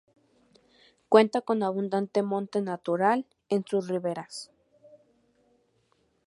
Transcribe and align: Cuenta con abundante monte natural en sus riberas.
Cuenta 1.09 1.41
con 1.41 1.61
abundante 1.61 2.23
monte 2.23 2.63
natural 2.63 3.27
en 3.49 3.63
sus 3.67 3.87
riberas. 3.87 4.49